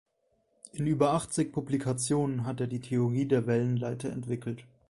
In 0.73 0.87
über 0.87 1.11
achtzig 1.13 1.51
Publikationen 1.53 2.43
hat 2.43 2.59
er 2.59 2.65
die 2.65 2.79
Theorie 2.79 3.27
der 3.27 3.45
Wellenleiter 3.45 4.09
entwickelt. 4.09 4.65